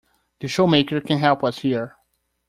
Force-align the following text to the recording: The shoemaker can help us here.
The 0.39 0.47
shoemaker 0.47 0.99
can 0.99 1.19
help 1.19 1.43
us 1.43 1.59
here. 1.59 1.95